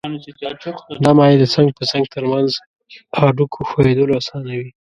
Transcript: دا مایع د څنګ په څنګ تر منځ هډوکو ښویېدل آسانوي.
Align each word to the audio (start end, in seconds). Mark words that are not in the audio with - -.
دا 1.03 1.11
مایع 1.17 1.37
د 1.39 1.45
څنګ 1.55 1.69
په 1.77 1.83
څنګ 1.91 2.03
تر 2.15 2.23
منځ 2.31 2.51
هډوکو 3.19 3.59
ښویېدل 3.69 4.09
آسانوي. 4.19 4.69